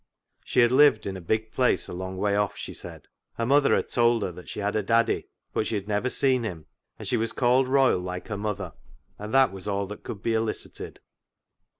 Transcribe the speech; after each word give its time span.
She 0.43 0.61
had 0.61 0.71
lived 0.71 1.05
in 1.05 1.15
a 1.15 1.21
big 1.21 1.51
place 1.51 1.87
a 1.87 1.93
long 1.93 2.17
way 2.17 2.35
off, 2.35 2.57
she 2.57 2.73
said. 2.73 3.07
Her 3.33 3.45
mother 3.45 3.75
had 3.75 3.89
told 3.89 4.23
her 4.23 4.31
that 4.31 4.49
she 4.49 4.59
had 4.59 4.75
a" 4.75 4.81
daddy," 4.81 5.27
but 5.53 5.67
she 5.67 5.75
had 5.75 5.87
never 5.87 6.09
seen 6.09 6.41
him, 6.43 6.65
and 6.97 7.07
she 7.07 7.17
was 7.17 7.31
called 7.31 7.67
Royle 7.67 7.99
like 7.99 8.27
her 8.29 8.35
mother— 8.37 8.73
and 9.19 9.31
that 9.31 9.51
was 9.51 9.67
all 9.67 9.85
that 9.85 10.01
could 10.01 10.23
be 10.23 10.33
elicited. 10.33 11.01